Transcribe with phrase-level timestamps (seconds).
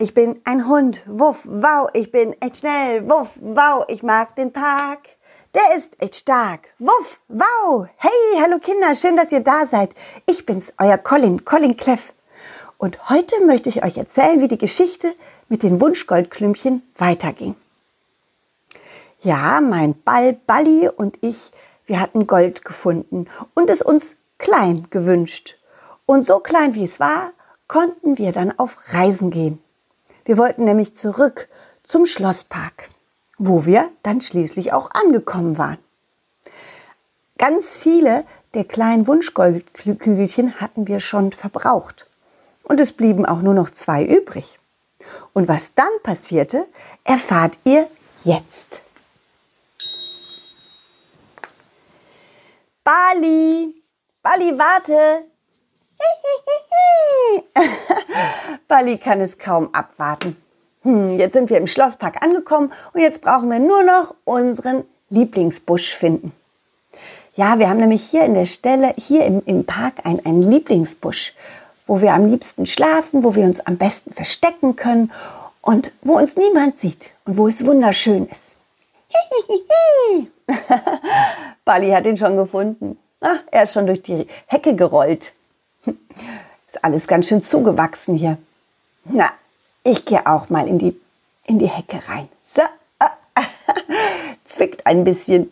[0.00, 1.02] Ich bin ein Hund.
[1.06, 3.08] Wuff, wow, ich bin echt schnell.
[3.08, 5.08] Wuff, wow, ich mag den Park.
[5.56, 6.68] Der ist echt stark.
[6.78, 7.88] Wuff, wow.
[7.96, 9.90] Hey, hallo Kinder, schön, dass ihr da seid.
[10.24, 12.12] Ich bin's, euer Colin, Colin Cleff.
[12.76, 15.12] Und heute möchte ich euch erzählen, wie die Geschichte
[15.48, 17.56] mit den Wunschgoldklümpchen weiterging.
[19.22, 21.50] Ja, mein Ball Balli und ich,
[21.86, 25.58] wir hatten Gold gefunden und es uns klein gewünscht.
[26.06, 27.32] Und so klein wie es war,
[27.66, 29.60] konnten wir dann auf Reisen gehen.
[30.28, 31.48] Wir wollten nämlich zurück
[31.82, 32.90] zum Schlosspark,
[33.38, 35.78] wo wir dann schließlich auch angekommen waren.
[37.38, 42.06] Ganz viele der kleinen Wunschgoldkügelchen hatten wir schon verbraucht.
[42.62, 44.60] Und es blieben auch nur noch zwei übrig.
[45.32, 46.66] Und was dann passierte,
[47.04, 47.88] erfahrt ihr
[48.22, 48.82] jetzt.
[52.84, 53.82] Bali,
[54.22, 55.24] Bali, warte,
[58.68, 60.36] Bali kann es kaum abwarten.
[60.82, 65.94] Hm, jetzt sind wir im Schlosspark angekommen und jetzt brauchen wir nur noch unseren Lieblingsbusch
[65.94, 66.32] finden.
[67.34, 71.34] Ja, wir haben nämlich hier in der Stelle, hier im, im Park, ein, einen Lieblingsbusch,
[71.86, 75.12] wo wir am liebsten schlafen, wo wir uns am besten verstecken können
[75.62, 78.56] und wo uns niemand sieht und wo es wunderschön ist.
[81.64, 82.98] Bali hat ihn schon gefunden.
[83.20, 85.32] Ach, er ist schon durch die Hecke gerollt.
[85.86, 88.38] Ist alles ganz schön zugewachsen hier.
[89.04, 89.30] Na,
[89.84, 90.98] ich gehe auch mal in die,
[91.46, 92.28] in die Hecke rein.
[92.46, 92.62] So,
[94.44, 95.50] zwickt ein bisschen.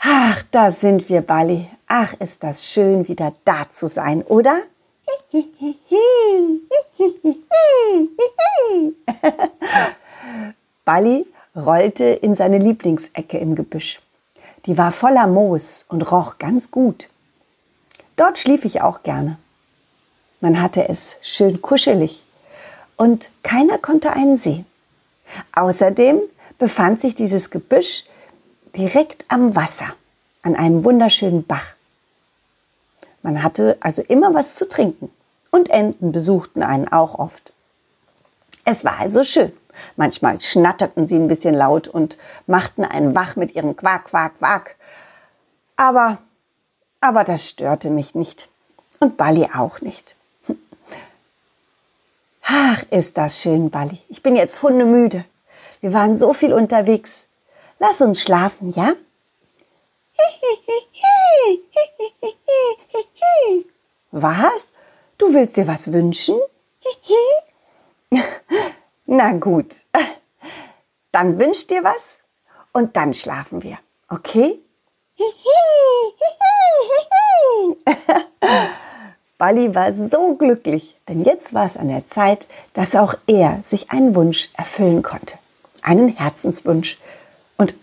[0.00, 1.68] Ach, da sind wir, Bali.
[1.86, 4.62] Ach, ist das schön, wieder da zu sein, oder?
[10.84, 11.26] Bali
[11.56, 14.00] rollte in seine Lieblingsecke im Gebüsch.
[14.66, 17.08] Die war voller Moos und roch ganz gut.
[18.18, 19.38] Dort schlief ich auch gerne.
[20.40, 22.24] Man hatte es schön kuschelig
[22.96, 24.66] und keiner konnte einen sehen.
[25.54, 26.20] Außerdem
[26.58, 28.04] befand sich dieses Gebüsch
[28.74, 29.94] direkt am Wasser,
[30.42, 31.74] an einem wunderschönen Bach.
[33.22, 35.12] Man hatte also immer was zu trinken
[35.52, 37.52] und Enten besuchten einen auch oft.
[38.64, 39.52] Es war also schön.
[39.94, 44.74] Manchmal schnatterten sie ein bisschen laut und machten einen wach mit ihrem Quack, Quack, Quack.
[45.76, 46.18] Aber
[47.00, 48.48] aber das störte mich nicht.
[49.00, 50.14] Und Bali auch nicht.
[52.42, 53.98] Ach, ist das schön, Bali.
[54.08, 55.24] Ich bin jetzt hundemüde.
[55.80, 57.26] Wir waren so viel unterwegs.
[57.78, 58.94] Lass uns schlafen, ja?
[64.10, 64.72] Was?
[65.18, 66.38] Du willst dir was wünschen?
[69.06, 69.84] Na gut.
[71.12, 72.20] Dann wünsch dir was
[72.72, 73.78] und dann schlafen wir.
[74.08, 74.60] Okay?
[79.38, 83.90] Bali war so glücklich, denn jetzt war es an der Zeit, dass auch er sich
[83.90, 85.38] einen Wunsch erfüllen konnte.
[85.80, 86.98] Einen Herzenswunsch.
[87.56, 87.74] Und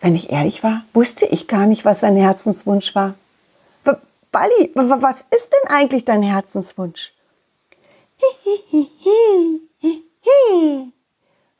[0.00, 3.14] wenn ich ehrlich war, wusste ich gar nicht, was sein Herzenswunsch war.
[4.30, 7.14] Bali, was ist denn eigentlich dein Herzenswunsch?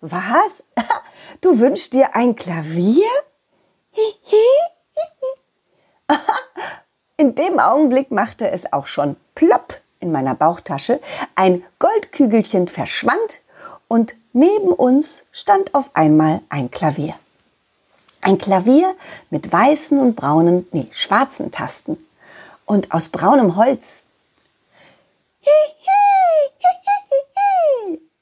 [0.00, 0.64] Was?
[1.40, 3.06] Du wünschst dir ein Klavier?
[7.20, 11.00] In dem Augenblick machte es auch schon plopp in meiner Bauchtasche,
[11.34, 13.40] ein Goldkügelchen verschwand
[13.88, 17.14] und neben uns stand auf einmal ein Klavier.
[18.20, 18.94] Ein Klavier
[19.30, 21.98] mit weißen und braunen, nee, schwarzen Tasten
[22.66, 24.04] und aus braunem Holz.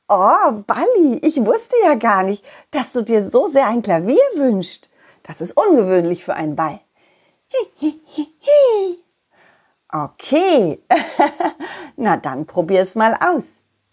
[0.08, 4.88] Oh, Balli, ich wusste ja gar nicht, dass du dir so sehr ein Klavier wünschst.
[5.22, 6.80] Das ist ungewöhnlich für einen Ball.
[9.92, 10.80] Okay,
[11.96, 13.44] na dann probier's mal aus.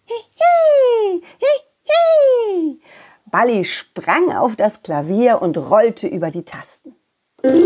[3.31, 6.95] Balli sprang auf das Klavier und rollte über die Tasten.
[7.41, 7.63] Balli,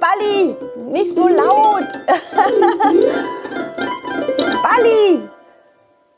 [0.00, 0.56] Balli,
[0.90, 1.86] nicht so laut.
[4.62, 5.28] Balli,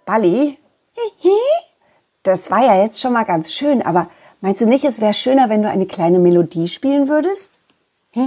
[0.04, 0.58] Balli.
[2.22, 4.08] Das war ja jetzt schon mal ganz schön, aber
[4.40, 7.58] meinst du nicht, es wäre schöner, wenn du eine kleine Melodie spielen würdest?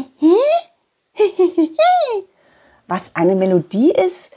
[2.87, 4.31] Was eine Melodie ist?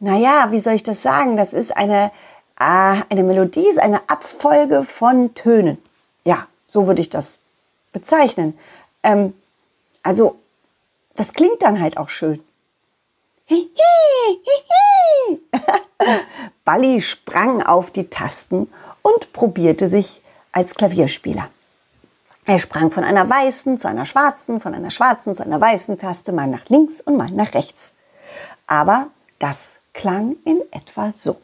[0.00, 1.36] Naja, wie soll ich das sagen?
[1.36, 2.12] Das ist eine,
[2.58, 5.78] äh, eine Melodie, ist eine Abfolge von Tönen.
[6.24, 7.38] Ja, so würde ich das
[7.92, 8.56] bezeichnen.
[9.02, 9.34] Ähm,
[10.02, 10.36] also,
[11.14, 12.42] das klingt dann halt auch schön.
[16.64, 18.70] Balli sprang auf die Tasten
[19.08, 20.20] und probierte sich
[20.52, 21.48] als Klavierspieler.
[22.44, 26.32] Er sprang von einer weißen zu einer schwarzen, von einer schwarzen zu einer weißen Taste,
[26.32, 27.92] mal nach links und mal nach rechts.
[28.66, 29.08] Aber
[29.38, 31.36] das klang in etwa so.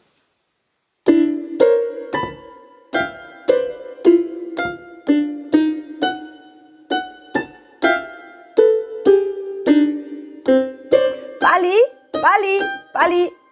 [11.39, 11.77] Bali,
[12.11, 12.63] Bali,
[12.93, 13.44] Bali.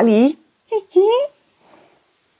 [0.00, 0.36] Hihi.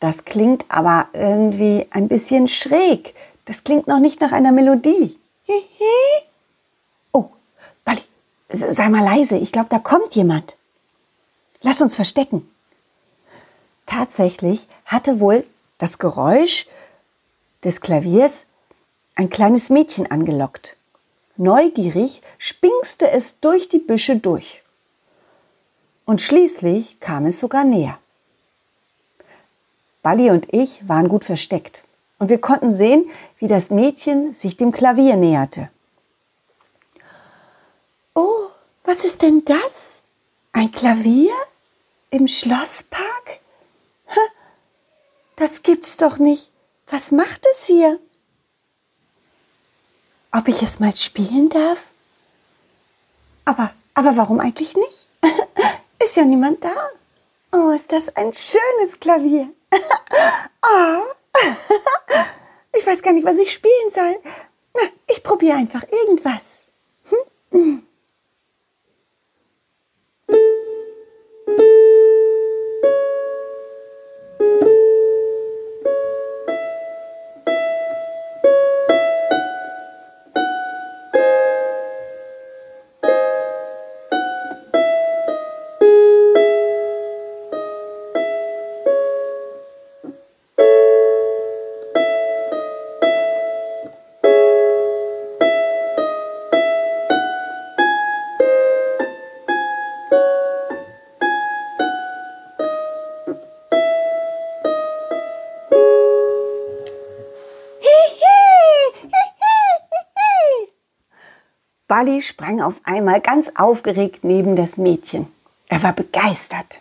[0.00, 3.14] Das klingt aber irgendwie ein bisschen schräg.
[3.44, 5.18] Das klingt noch nicht nach einer Melodie.
[7.12, 7.26] Oh,
[7.84, 8.02] Bali,
[8.48, 9.36] sei mal leise.
[9.36, 10.56] Ich glaube, da kommt jemand.
[11.62, 12.48] Lass uns verstecken.
[13.86, 15.44] Tatsächlich hatte wohl
[15.78, 16.66] das Geräusch
[17.62, 18.44] des Klaviers
[19.14, 20.76] ein kleines Mädchen angelockt.
[21.36, 24.63] Neugierig spingste es durch die Büsche durch.
[26.04, 27.98] Und schließlich kam es sogar näher.
[30.02, 31.82] Balli und ich waren gut versteckt
[32.18, 35.70] und wir konnten sehen, wie das Mädchen sich dem Klavier näherte.
[38.14, 38.48] Oh,
[38.84, 40.04] was ist denn das?
[40.52, 41.32] Ein Klavier?
[42.10, 43.40] Im Schlosspark?
[45.36, 46.52] Das gibt's doch nicht.
[46.86, 47.98] Was macht es hier?
[50.34, 51.84] ob ich es mal spielen darf?
[53.44, 55.06] Aber, aber warum eigentlich nicht?
[56.14, 56.90] Ist ja niemand da.
[57.50, 59.49] Oh, ist das ein schönes Klavier.
[60.62, 61.02] oh.
[62.78, 64.16] Ich weiß gar nicht, was ich spielen soll.
[64.76, 66.66] Na, ich probiere einfach irgendwas.
[67.50, 67.82] Hm?
[111.94, 115.32] Balli sprang auf einmal ganz aufgeregt neben das Mädchen.
[115.69, 116.81] Er war begeistert.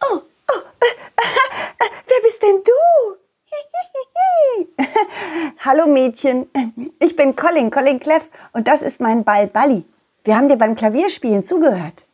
[0.00, 0.20] Oh,
[0.52, 2.72] oh, äh, äh, wer bist denn du?
[5.64, 6.48] Hallo Mädchen,
[7.00, 9.82] ich bin Colin, Colin Cleff und das ist mein Ball Balli.
[10.22, 12.04] Wir haben dir beim Klavierspielen zugehört.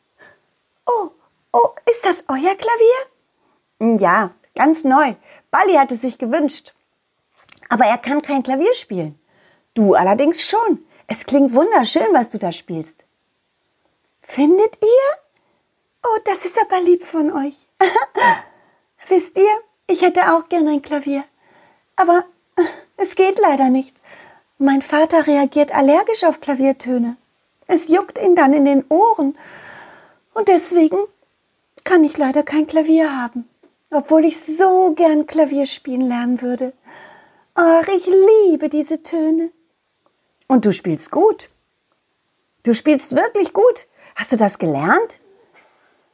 [0.87, 1.11] Oh,
[1.53, 3.99] oh, ist das euer Klavier?
[4.01, 5.17] Ja, ganz neu.
[5.51, 6.73] Balli hat es sich gewünscht.
[7.69, 9.21] Aber er kann kein Klavier spielen.
[9.75, 10.83] Du allerdings schon.
[11.13, 13.05] Es klingt wunderschön, was du da spielst.
[14.23, 15.19] Findet ihr?
[16.05, 17.57] Oh, das ist aber lieb von euch.
[19.09, 19.51] Wisst ihr,
[19.89, 21.25] ich hätte auch gern ein Klavier.
[21.97, 22.25] Aber
[22.97, 24.01] es geht leider nicht.
[24.59, 27.17] Mein Vater reagiert allergisch auf Klaviertöne.
[27.67, 29.37] Es juckt ihn dann in den Ohren.
[30.33, 30.99] Und deswegen
[31.83, 33.49] kann ich leider kein Klavier haben,
[33.91, 36.73] obwohl ich so gern Klavier spielen lernen würde.
[37.57, 39.51] Ach, ich liebe diese Töne.
[40.51, 41.49] Und du spielst gut.
[42.65, 43.87] Du spielst wirklich gut.
[44.17, 45.21] Hast du das gelernt?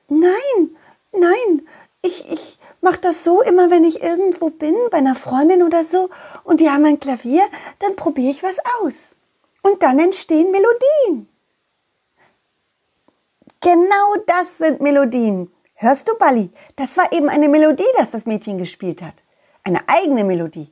[0.09, 0.77] Nein,
[1.11, 1.67] nein.
[2.03, 6.11] Ich, ich mache das so immer, wenn ich irgendwo bin, bei einer Freundin oder so,
[6.45, 7.49] und die haben ein Klavier,
[7.79, 9.17] dann probiere ich was aus.
[9.63, 11.31] Und dann entstehen Melodien.
[13.63, 15.51] Genau das sind Melodien.
[15.77, 16.51] Hörst du, Balli?
[16.77, 19.15] Das war eben eine Melodie, das das Mädchen gespielt hat.
[19.63, 20.71] Eine eigene Melodie.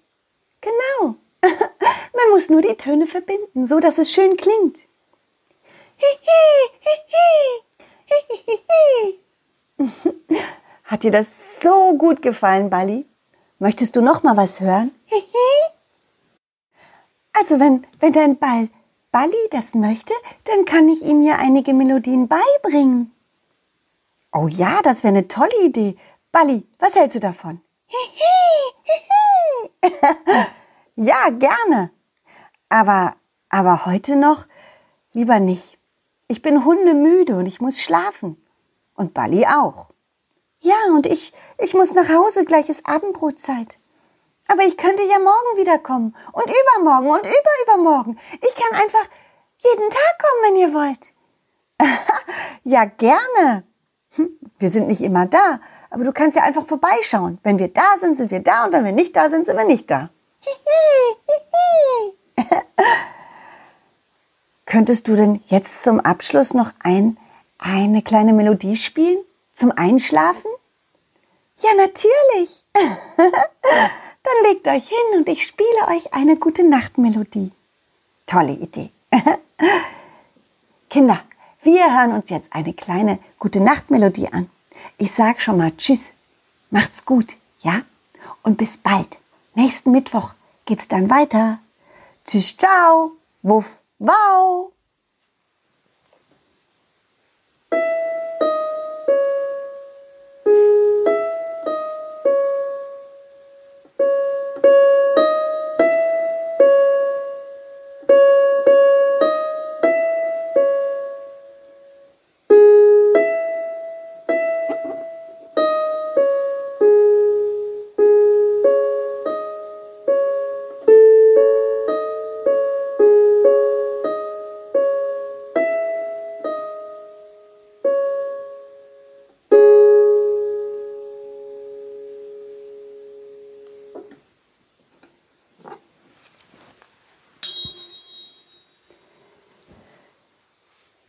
[0.60, 1.14] Genau.
[2.14, 4.84] Man muss nur die Töne verbinden, so dass es schön klingt.
[10.84, 13.06] Hat dir das so gut gefallen, Bali?
[13.58, 14.94] Möchtest du noch mal was hören?
[17.32, 18.68] Also wenn, wenn dein Ball
[19.10, 20.12] Bali das möchte,
[20.44, 23.12] dann kann ich ihm ja einige Melodien beibringen.
[24.32, 25.96] Oh ja, das wäre eine tolle Idee.
[26.32, 27.60] Bali, was hältst du davon?
[30.96, 31.90] Ja, gerne.
[32.68, 33.14] Aber,
[33.48, 34.46] aber heute noch
[35.12, 35.78] lieber nicht.
[36.28, 38.36] Ich bin hundemüde und ich muss schlafen.
[38.94, 39.88] Und Bali auch.
[40.60, 43.78] Ja, und ich, ich muss nach Hause, gleich ist Abendbrotzeit.
[44.48, 46.14] Aber ich könnte ja morgen wiederkommen.
[46.32, 48.18] Und übermorgen und überübermorgen.
[48.40, 49.06] Ich kann einfach
[49.58, 51.12] jeden Tag kommen, wenn ihr wollt.
[52.64, 53.64] ja, gerne.
[54.16, 57.38] Hm, wir sind nicht immer da, aber du kannst ja einfach vorbeischauen.
[57.42, 59.64] Wenn wir da sind, sind wir da und wenn wir nicht da sind, sind wir
[59.64, 60.10] nicht da.
[64.66, 67.16] Könntest du denn jetzt zum Abschluss noch ein,
[67.58, 69.18] eine kleine Melodie spielen?
[69.52, 70.50] Zum Einschlafen?
[71.62, 72.64] Ja, natürlich.
[73.16, 77.52] Dann legt euch hin und ich spiele euch eine gute Nachtmelodie.
[78.26, 78.90] Tolle Idee.
[80.90, 81.20] Kinder,
[81.62, 84.50] wir hören uns jetzt eine kleine gute Nachtmelodie an.
[84.98, 86.12] Ich sag schon mal Tschüss.
[86.70, 87.82] Macht's gut, ja?
[88.42, 89.18] Und bis bald.
[89.54, 90.34] Nächsten Mittwoch
[90.66, 91.58] geht's dann weiter.
[92.26, 93.18] Tschüss, ciao.
[93.42, 94.72] Wuff, wow.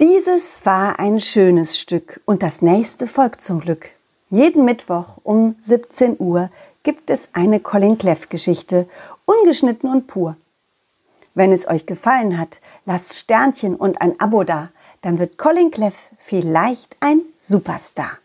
[0.01, 3.91] Dieses war ein schönes Stück und das nächste folgt zum Glück.
[4.29, 6.49] Jeden Mittwoch um 17 Uhr
[6.83, 8.89] gibt es eine Colin Cleff Geschichte,
[9.23, 10.35] ungeschnitten und pur.
[11.33, 14.67] Wenn es euch gefallen hat, lasst Sternchen und ein Abo da,
[14.99, 18.17] dann wird Colin Cleff vielleicht ein Superstar.